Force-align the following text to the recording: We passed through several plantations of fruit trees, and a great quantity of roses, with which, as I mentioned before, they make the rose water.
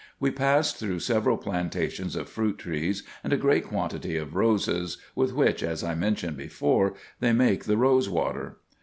We 0.19 0.31
passed 0.31 0.77
through 0.77 1.01
several 1.01 1.37
plantations 1.37 2.15
of 2.15 2.27
fruit 2.27 2.57
trees, 2.57 3.03
and 3.23 3.31
a 3.31 3.37
great 3.37 3.63
quantity 3.67 4.17
of 4.17 4.33
roses, 4.33 4.97
with 5.13 5.31
which, 5.31 5.61
as 5.61 5.83
I 5.83 5.93
mentioned 5.93 6.37
before, 6.37 6.95
they 7.19 7.33
make 7.33 7.65
the 7.65 7.77
rose 7.77 8.09
water. 8.09 8.57